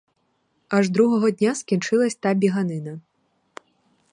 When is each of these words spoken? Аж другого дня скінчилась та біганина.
Аж 0.69 0.89
другого 0.89 1.31
дня 1.31 1.55
скінчилась 1.55 2.15
та 2.15 2.33
біганина. 2.33 3.01